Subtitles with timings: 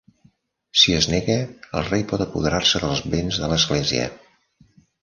[0.83, 1.35] Si es nega,
[1.81, 4.11] el rei pot apoderar-se dels béns de l'Església.